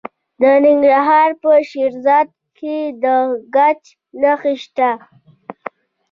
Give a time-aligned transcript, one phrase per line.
[0.41, 3.05] د ننګرهار په شیرزاد کې د
[3.55, 3.81] ګچ
[4.21, 4.89] نښې شته.